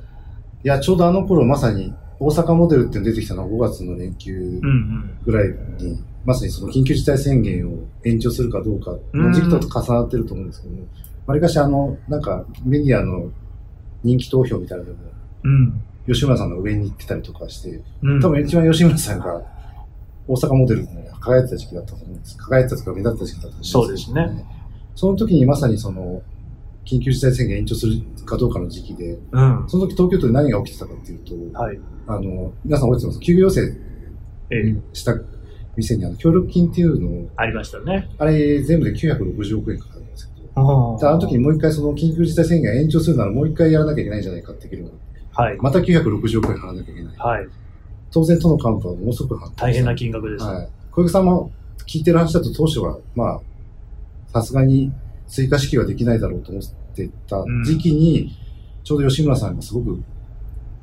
[0.63, 5.19] いや、ちょうどあの頃まさに大阪モデルって出てきたのは5月の連休うんうん。
[5.25, 5.49] ぐらい
[5.79, 10.83] に、まさにその緊急事態宣言を延長するかどうかの時期と重なってると思うんですけども、
[11.27, 13.31] わりかしあの、なんかメディアの
[14.03, 15.11] 人気投票みたいなのでも、
[15.45, 15.83] うん。
[16.07, 18.21] 吉村さんの上に行ってたりとかして、うん。
[18.21, 19.43] 多分一番吉村さんが
[20.27, 20.89] 大阪モデルに
[21.21, 22.37] 輝いてた時期だったと思うんです。
[22.39, 24.47] 輝いてたとか目立った時期だったと思うんですけどそうですね。
[24.95, 26.23] その時にまさにその、
[26.87, 29.65] 緊急事態宣言延長するかどうかの時期で、うん。
[29.69, 31.79] その時東京都で何が起きてたかっていうと、はい。
[32.07, 33.61] あの、皆さん覚えてます休業要請
[34.51, 35.15] ええ、した
[35.77, 38.09] 店にあの協力金っていうのを、ありましたね。
[38.19, 44.93] あれ全部で960億円かかるんですけど、あであの時にもう一回その緊急事態宣言延長するならもう一回やらなきゃいけないんじゃないかって議論が
[45.37, 45.57] はい。
[45.59, 47.17] また960億円払わなきゃいけない。
[47.17, 47.49] はい。
[48.11, 50.45] 当然都の幹部はものすごく大変な金額です。
[50.45, 50.69] はい。
[50.93, 51.51] 小池さんも
[51.87, 53.41] 聞いてる話だと当初は、まあ、
[54.33, 54.93] さすがに
[55.29, 56.63] 追加支給はできないだろうと思っ
[56.95, 58.37] てた時期に、
[58.85, 60.03] ちょうど吉村さんがすごく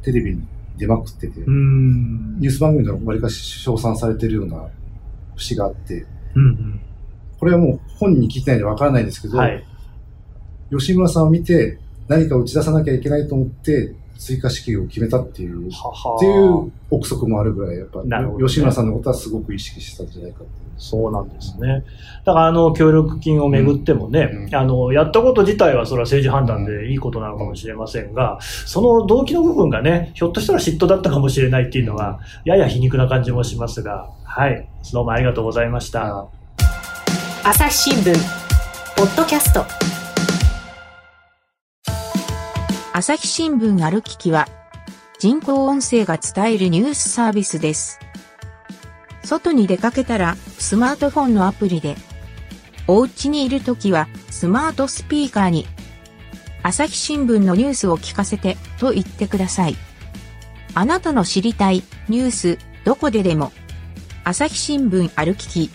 [0.02, 2.40] テレビに出まくってて、うん。
[2.40, 4.68] ニュース番組でもわりかし称賛されてるような
[5.36, 6.80] 節があって、うん
[7.40, 9.40] これはもう本人に聞いてないんでわからないんですけど、うん。
[9.40, 9.64] はい。
[10.72, 11.78] 吉村さんを見て
[12.08, 20.63] 何か打ち出さなきゃいけないと思って追加支給を決めたっていう、ははっていう憶測もあるぐらい、やっぱ、ね吉村さんのことはすごく意識してたんじゃないかっていう。
[20.78, 21.84] そうなんですね。
[22.26, 34.68] だから、あの、協力金をめぐってもね、うんあの、やったこと自体はそれは政治判断でいいことなのかもしれませんが、その動機の部分がね、ひょっとしたら嫉妬だったかもしれないっていうのが、やや皮肉な感じもしますが、はい。
[34.92, 36.28] どうもありがとうございました。
[37.44, 38.14] 朝日新聞
[38.96, 39.66] ポッドキャスト
[42.94, 44.48] 朝日新聞ある聞きは、
[45.20, 48.00] 人工音声が伝えるニュースサービスです。
[49.24, 51.96] 外に出かけたらスマートフォンのアプリで、
[52.88, 55.66] お家にいるときはスマートスピーカーに、
[56.62, 59.76] 朝日新聞のニュースを聞かせてと言ってください。
[60.76, 63.52] あなたの知りたいニュースどこででも、
[64.24, 65.70] 朝日新聞ある聞き。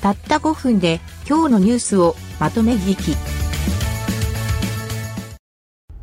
[0.00, 3.49] たった5分で今日のニュースをまとめ聞き。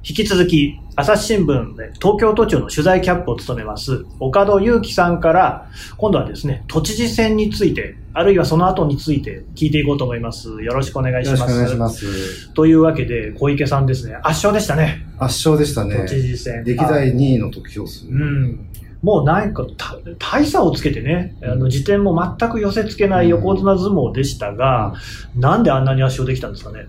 [0.10, 10.48] 引き続き、朝日新聞で東京都庁の取材キャップを務めます、岡戸祐樹さんから、今度はですね、都知事選について、あるいはその後について聞いていこうと思います。
[10.64, 11.40] よろしくお願いします。
[11.42, 12.54] よろしくお願いします。
[12.54, 15.98] というわけで、小池さんですね、圧勝でしたね、圧勝でしたね。
[15.98, 16.64] 都知事選。
[16.64, 18.08] 歴代2位の得票数。
[18.08, 18.66] うん。
[19.02, 24.94] もうなんかた大差をつけてね、あの時点も全く寄せ付けない横綱相撲でしたが、
[25.36, 26.88] なんであんなに圧勝できたんですかね。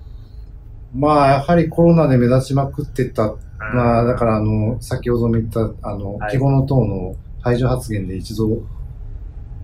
[0.94, 3.34] まあ、やはりコロナで目立ちまくってた。
[3.74, 8.62] まあ、だから、あの、先ほども言った、あの、はい希望の党の排除発言で一度、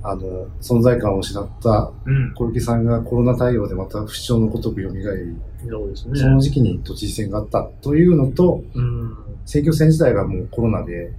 [0.03, 5.03] あの、存在感を失ったうん、小池さんがコロナ対応でまた不死鳥のごとく蘇り、
[5.69, 6.21] そうですね。
[6.21, 11.11] その時期に都知事選があったというのと、うん、選挙戦自体がもうコロナで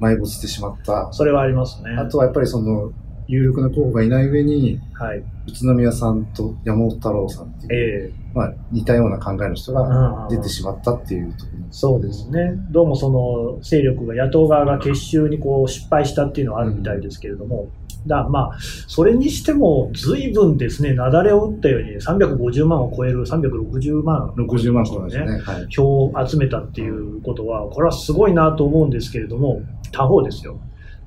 [0.00, 1.10] 埋没してしまった。
[1.12, 1.90] それはありますね。
[1.98, 2.92] あとはやっぱりその、
[3.30, 5.18] 有力な候補がいない上に、はい。
[5.18, 5.24] 宇
[5.62, 12.54] 都宮さんと山本太郎さんっていう、ええまあ、似たような考えの人うんうんうんが出てしまったっていうところそうですね。
[12.70, 17.68] どうもその勢力が野党側が結集にこう失敗したっていうのはあるみたいですけれども、
[18.06, 25.38] だまあ、それにしても随分ですね、雪崩を打ったように350万を超える360万、60万ね。
[25.42, 25.66] はい。
[25.70, 29.60] 票を集めたっていうことは、これはすごいなと思うんですけれども、
[29.92, 30.58] 他方ですよ。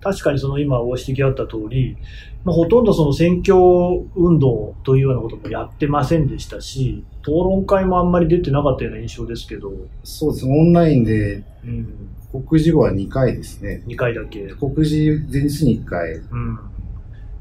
[0.04, 1.98] 確かにその今ご指摘あった通り、
[2.44, 3.56] まあ、ほとんどその選挙
[4.16, 9.72] 運動というようなこともやってませんでしたし、討論会もあんまり出てなかったような印象ですけど、
[10.04, 10.60] そうですね。
[10.60, 13.84] オンラインで、うん、告示後は2回ですね。
[13.88, 14.54] 2回だけ。
[14.56, 16.14] 告示前日に1回。
[16.16, 16.60] うん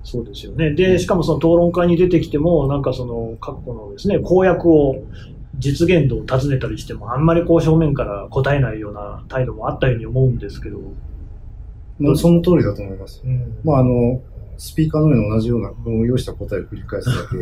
[0.04, 0.74] そうですよね。
[0.74, 4.96] で、しかもその討論会に出てきても、なんかその、過去のですね、公約を、
[5.58, 10.78] 実現度を尋ねたりしても、あんまりこう正面から答えないような態度もあったように思うんですけど、
[11.98, 13.22] もうその通りだと思います。
[13.24, 14.20] うんまあ、あの、
[14.58, 15.72] スピーカーの上に同じような、
[16.06, 17.14] 用意した答えを繰り返すだ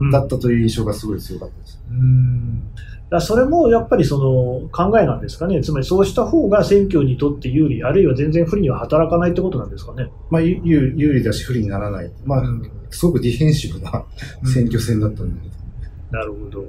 [0.00, 1.82] うんけだったという印象がすごい強かったです。
[1.90, 2.62] うん
[3.10, 10.10] だそれもやっぱりその考えなんですかね、つまりそうした方が選挙にとって有利、あるいは全然不利には働かないってことなんですかね？
[10.30, 12.10] まあ、有有有利だし不利にならない。
[12.24, 14.04] まあ、うんすごくディフェンシブな
[14.44, 15.40] 選挙戦だったんで、
[16.12, 16.64] なるほど。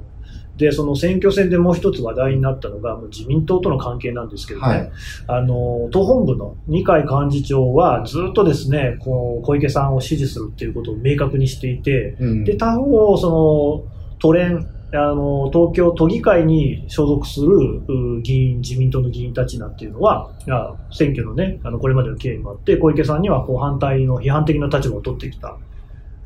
[0.56, 4.90] で、その選挙戦でもう一つ話題になったのが、もう自民党との関係なんですけどね、はい。
[5.26, 17.48] あの、党本部の二階幹事長はずっとですね、こう小池さんを支持するっていうことを明確にしていて、うんで、他方、その、都連、あの、東京都議会に所属する
[17.88, 25.58] う議員、自民党の議員たちなんていうのは、あ選挙のね、あの、これまでの経緯もあって、小池さんにはこう反対の批判的な立場を取ってきた。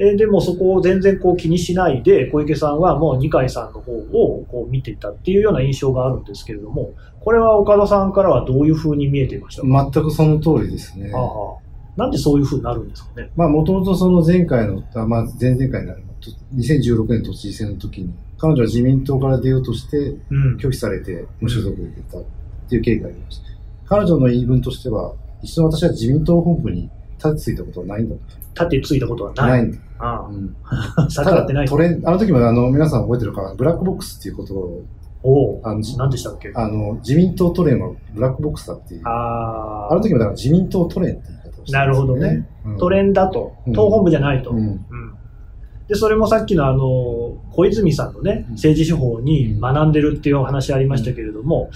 [0.03, 11.13] えでもそこを全然こう気にしないで、小池さんはもう二階さんの方をこう見ていたっていうような印象があるんですけれども、これは岡田さんからはどういうふうに見えていましたか、全くその通りですね。
[11.15, 13.31] ああなんでそういうふうになるんですかね？
[13.37, 16.03] まあ、もともとその前回の、あまあ、前々回になる、
[16.55, 20.57] 2016年都知事選の時に、彼女は自民党から出ようとして、うん。
[20.57, 22.23] 拒否されて無所属で出たっ
[22.71, 23.45] ていう経緯がありました。
[23.87, 26.89] 彼女の言い分としては、一度私は自民党本部に
[27.23, 28.17] 立てついたことはないんだ
[28.67, 29.47] てついたことはな。
[29.47, 29.79] ないいんだ。
[29.99, 31.07] あうんあ。
[31.15, 31.67] た逆らってない。
[31.69, 34.85] トレン、あの時もあの皆さん覚えてるかな、ブラックボックスっていうことを、
[35.23, 35.61] おお。
[35.63, 36.51] あのじ何でしたっけ？
[36.55, 39.03] ああの自民党トレンはブラックボックスだっていう。
[39.07, 42.49] ああの時もだから自民党トレンって言い方をしてなるほどね。
[42.65, 43.55] うんトレンだと。
[43.67, 44.51] うん党本部じゃないと。
[44.51, 44.87] うんうん
[45.89, 51.69] で、それもさっきのあの、小泉さんのね、うん政治手法に学んでるっていうお話ありましたけれども、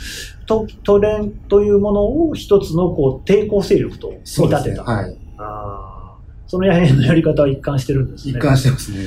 [0.46, 4.70] とトレンというものを一つのこう抵抗勢力と見そうですね。
[4.70, 4.84] 立てた。
[4.84, 5.18] はい。
[5.44, 8.34] あーそのやのやり方は一貫してるんですね。
[8.34, 8.98] 一貫してますね。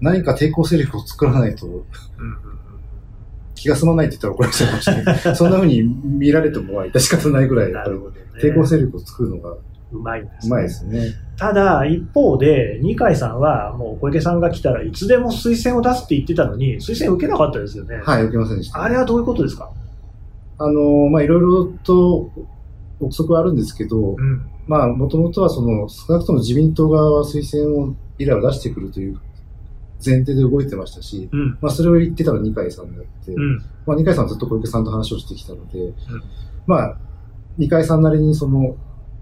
[0.00, 1.84] 何か抵抗勢力を作らないとうんうん
[3.54, 5.18] 気が済まないって言ったら怒られちゃうかもしれない。
[5.36, 8.16] そんな風に見られてもまあ致し方ないぐらい、やっぱりなるほどね。
[8.42, 9.50] 抵抗勢力を作るのが
[9.92, 11.08] うまいんですうまいですね。
[11.36, 18.00] ただ、一方で、二階さんは、もう小池さんが来たらいつでも推薦を出すって言ってたのに、推薦受けなかったですよね。
[18.02, 18.82] はい、受けませんでした。
[18.82, 19.68] あれはどういうことですか？
[20.58, 22.30] あの、まあ、いろいろと
[23.00, 24.42] 憶測はあるんですけど、うん。
[24.70, 29.18] まあ、もともとはその、少なくとも自民党側は推薦を、依頼を出してくるという
[30.04, 31.58] 前提で動いてましたし、うん。
[31.60, 33.58] まあ、それを言ってたのは二階さんであって、うん。
[33.84, 35.92] まあ、二階さんはずっと小池さんと話をしてきたので、
[36.68, 36.96] まあ、
[37.58, 38.76] 二階さんなりにその、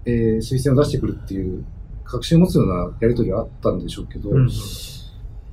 [0.05, 1.65] えー推薦を出してくるっていう、
[2.03, 4.49] 確信を持つようなやりとりはあったんでしょうけど、うん。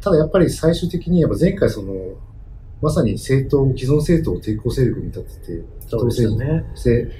[0.02, 1.94] ただやっぱり最終的にやっぱ前回その、
[2.82, 6.64] まさに政党、既存政党を抵抗勢力に立てて、そうですよね。
[6.74, 7.10] せ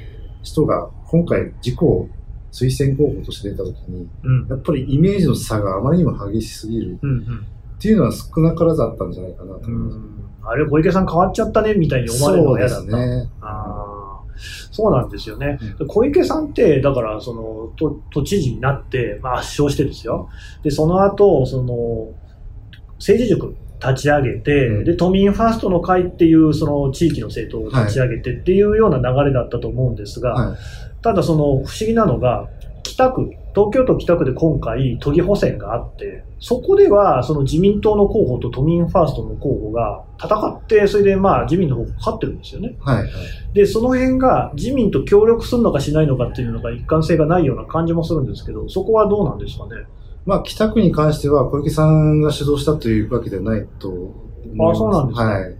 [0.43, 2.09] 人が今回自己を
[2.57, 4.47] 推薦候補として出たときに、うん。
[4.49, 7.47] やっぱりイメージの差があまりにも激しすぎるうん。
[7.77, 9.97] っていうのは少なからずあったんじゃないかなとう思います。
[9.99, 10.03] ん。
[10.43, 12.91] あれ、小池さん変わっちゃったね、みたいに思われるのが嫌だった。
[12.91, 13.29] すね。
[13.43, 13.97] あー
[14.71, 15.59] そうなんですよね。
[15.79, 20.29] う小池さんって、だから、その、都都知事になって、まあ、圧勝してですよ。
[20.63, 22.13] で、その後、その、
[22.99, 30.59] 政治塾立ち上げて、うんで、都民ファーストの会っていう、その地域の政党を立ち上げてっていうような流れだったと思うんですが、はい。
[31.03, 32.49] ただその不思議なのが、
[32.83, 42.77] 北区、東京都北区で今回都議補選があって、そこではその自民党の候補と都民ファーストの候補が戦って、それでまあ自民の方が勝ってるんですよね。
[42.81, 43.03] はい。
[43.03, 43.09] はい。
[43.55, 49.71] で、その辺が自民と協力するのかしないのかっていうのが一貫性がないような感じもするんですけど、そこはどうなんですかね？
[50.27, 54.13] まあ、北区に関しては小池さんが主導したというわけではないと思
[54.45, 54.77] います。
[54.77, 55.57] あそうなんですかはい。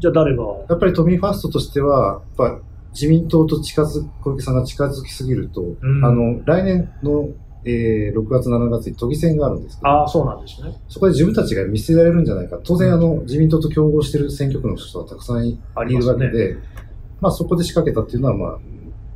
[0.00, 0.42] じゃあ誰が？
[0.68, 2.60] やっぱり都民ファーストとしては、やっぱ
[2.92, 7.28] 自民党と近づ小池さんが近づきすぎると、んあの、来年の、
[7.64, 10.72] えー6月、7月に都議選があるんですけど、ああ、そうなんですね。
[10.88, 12.58] そこで自分たちが見捨てられるんじゃないか。
[12.64, 15.58] 当然、あの、自民党と競合している選挙区の人はたくさんい。
[15.88, 16.56] るわけで、
[17.20, 18.58] まあそこで仕掛けたっていうのは、まあ、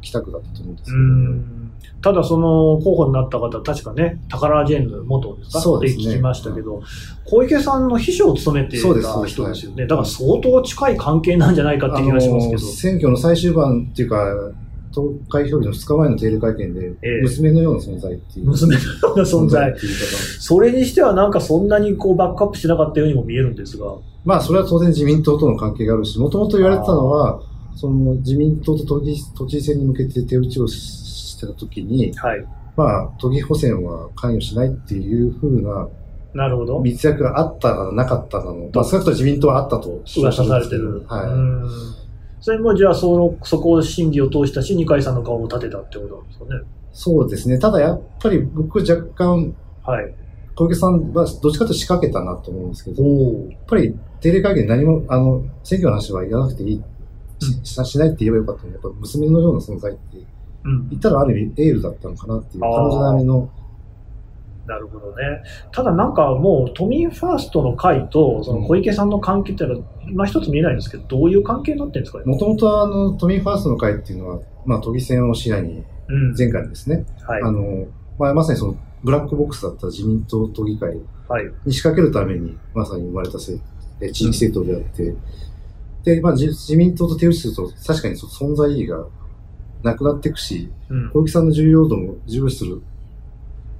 [0.02, 1.61] 北区だったと思うんですけうど、ん
[2.02, 5.60] ただその候補になった方、確かね、宝ジェーンヌ元ですか？
[5.60, 6.82] そうですねって聞きましたけど、
[7.24, 9.86] 小池さんの秘書を務めていた人ですよね。
[9.86, 12.60] だから相当近い関係なんじゃないかって気がしますけど。
[12.60, 14.52] 選挙の最終盤っていうか、
[14.94, 18.46] 投開票日の2日前の定例会見で、ええ娘のような存在っていう。
[18.46, 19.74] 娘のような存在
[20.38, 23.86] それにしてはなんかそんなにこうバックアップしなかったようにも見えるんですが。
[24.24, 27.40] まあ、それは当然自民党との関係があるし、もともと言われてたのは、
[27.74, 31.02] その自民党と都議都知事選に向けて手打ちをし
[31.42, 32.46] てた時に、はい。
[32.76, 35.88] まあ、都議補選は関与しないっていうふうな
[36.34, 36.80] なるほど。
[36.80, 41.04] 密約があったかなかったかの、まあ、少なくとも自民党はあったと噂されてる。
[41.06, 41.26] はい。
[41.26, 42.02] うん
[42.42, 46.50] それもじゃあその、そこを審議を通したし、二階さんの顔を立てたってことなんですかね。
[46.92, 47.56] そうですね。
[47.56, 50.12] ただやっぱり僕若干、はい。
[50.56, 56.82] 小池さんはどっちかと仕掛けたなと思うんですけど、やおっぱり定例会見で何も、あの、選挙の話は言わなくていい、
[57.62, 60.16] ししないって言えばよかったのに、やっぱ娘のような存在って
[60.64, 60.88] うん。
[60.90, 63.50] 言ったらある意味エールだったのかなっていう、彼女なりの、
[64.66, 65.42] なるほどね。
[65.72, 72.24] ただなんかもう都民ファーストの会とその小池さんの関係っていうのは、今一つ見えないんですけど、どういう関係になってるんですかね？
[72.26, 76.34] もともとあの、都民ファーストの会っていうのは、まあ都議選を視野に、うん。
[76.36, 77.42] 前回ですね、はい。
[77.42, 77.86] あの、
[78.18, 80.96] まあまさにその、ブラックボックスだった自民党都議会
[81.28, 81.44] はい。
[81.64, 83.58] に仕掛けるために、まさに生まれたせ
[84.00, 85.16] え地域政党であって、
[86.04, 89.04] で、まあ自自民党と手打ちすると、確かにその存在意義が
[89.82, 91.10] なくなっていくし、うん。
[91.10, 92.82] 小池さんの重要度も重視する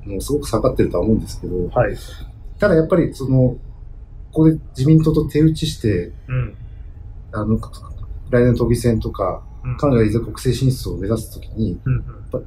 [0.06, 1.96] のもすごく下がってるとは思うんですけど、はい。
[2.58, 3.56] ただやっぱりその、
[4.32, 6.54] ここで自民党と手打ちして、うん。
[7.32, 7.58] あの、
[8.30, 12.04] 来年の都議選とか、うん彼女がいざ国政進出を目指すときに、うん。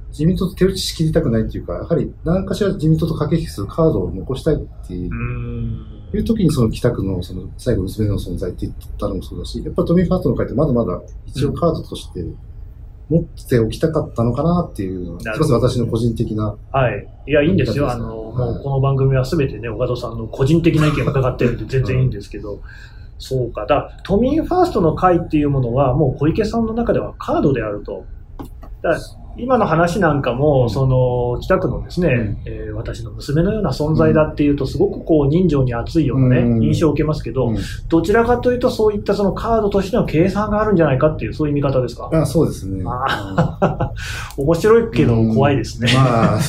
[0.09, 5.95] 自民党と手打ちしきりたくないっていうか、やはり何かしら自民党と駆け引きするカードを残したいっていううん。
[6.13, 12.25] いう時にその北区のその最後娘の存在って言ったのもそうだし、やっぱ都民ファーストの会ってまだまだ一応カードとして
[13.09, 16.55] 持っておきたかったのかなっていうすみ私の個人的な。
[16.71, 17.07] はい。
[17.27, 17.85] いや、いいんですよ。
[17.85, 22.61] はいあの、もうこの番組はすべてね、岡戸さんの個人的な意見を伺ってるんで全然いいんですけど、
[23.17, 23.65] そうか。
[23.65, 28.05] だ都民ファーストの会っていうものは、もう小池さんの中ではカードであると。
[28.81, 28.99] だ
[29.38, 32.38] 今の話なんかも、その、北区のですね、うん。
[32.45, 36.63] えー私の娘のような存在だっていうと、すごくこう、人情に熱いようなね、うん。
[36.63, 37.58] 印象を受けますけど、うん。
[37.88, 42.10] どちらかというと、そういったそのカードとしての計算があるんじゃないかっていう、そういう見方ですか？
[42.13, 42.84] あそうですね。
[42.86, 43.91] あ
[44.38, 45.89] 面白いけど怖いですね。
[45.95, 46.39] まあ、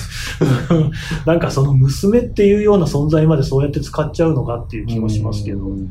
[1.26, 5.90] なんかその娘っていうような存在までそうやって使っちゃうのかっていう気もしますけど、うん。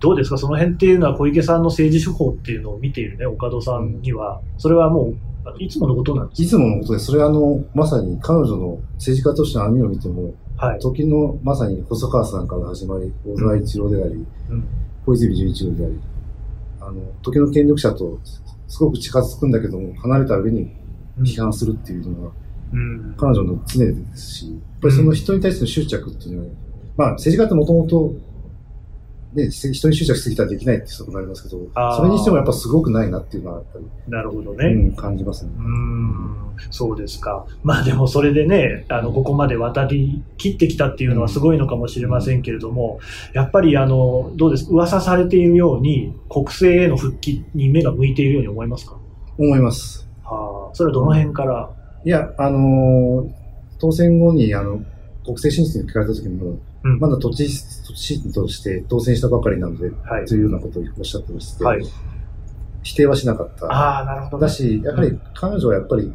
[0.00, 5.14] どうですか、その辺っていうのは小池さんの政治手法っていうのを見ているね、岡戸さんには、それはもう、
[5.58, 10.80] いつものことなんですいつものことで、それはあの、まさに彼女の政治家としての網を見ても、かはい。
[10.80, 14.64] 時のまさに細川さんから始まり、小沢一郎であり、うん
[15.04, 16.00] 小泉純一郎であり、
[16.80, 18.20] あの、時の権力者と
[18.68, 20.70] すごく近づくんだけども、離れた上に
[21.18, 22.32] 批判するっていうのが、
[22.72, 23.14] うん。
[23.18, 26.48] 彼女の常ですし、やっぱりその人に対しての執着っていうのは、
[26.96, 28.14] まあ政治家ってもともと、
[29.34, 31.58] ね、人に執着しすぎたらできないってころがありますけど、
[31.96, 34.66] それにしてもやっぱすごくないなっていうのはやっぱり、なるほどね。
[34.66, 35.52] うん、感じますね。
[35.56, 36.36] うーん
[36.70, 37.46] そうですか。
[37.62, 43.00] まあでもそれでね、あの、ここまで渡り切ってきたっていうのはすごいのかもしれませんけれども、
[43.32, 44.70] やっぱりあの、どうです？
[44.70, 48.96] 噂されているように、国政への復帰に目が向いているように思いますか？
[49.38, 50.06] 思います。
[50.22, 51.70] はあ、それはどの辺から、
[52.04, 53.42] いや、あのー
[53.80, 54.80] 当選後に、あの、
[55.24, 61.84] 国政進出に聞かれた時にも、うんまだ都知事都知事として当選したばかりなので、はいというようなことをおっしゃってまして、はい。
[62.82, 63.66] 否定はしなかった。
[63.66, 64.40] ああ、なるほど、ね。
[64.42, 66.12] だし、やはり彼女はやっぱり、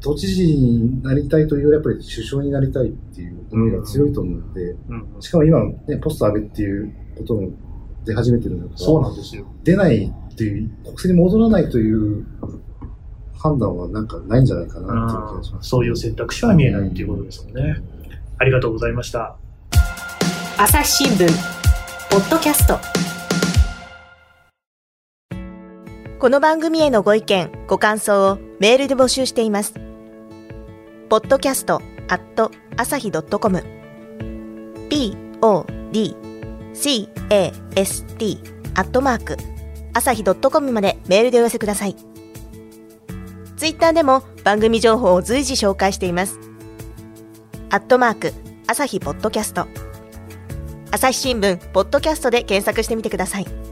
[0.00, 4.76] 都知事になりたいというよりやっぱり首相になりたいっていう思いが強いと思うので、
[5.20, 7.50] しかも今、ね、ポスト安倍っていうことも
[8.04, 9.46] 出始めてるのかそうなんですよ。
[9.64, 12.26] 出ないっていう、国政に戻らないという
[13.36, 15.68] 判断はなんかないんじゃないかなっていう気がします。
[15.68, 17.82] そういう選択肢は見えないっていうことですもんね。
[18.40, 19.36] ありがとうございました。
[20.56, 21.28] 朝日新聞
[22.10, 22.78] ポッドキャスト
[26.18, 29.74] この番組へのご意見、ご感想をメールで募集しています。
[31.10, 31.74] podcast
[32.08, 33.62] アット朝日 .com
[34.88, 36.16] p o d
[36.72, 38.40] c a s t
[38.74, 39.36] アットマーク
[39.92, 41.96] 朝日 .com までメールでお寄せください。
[43.58, 46.49] ツイッターでも番組情報を随時紹介しています。
[47.72, 48.32] アットマーク
[48.66, 49.68] 朝日ポッドキャスト
[50.90, 53.69] 朝日新聞ポッドキャストで検索してみてください。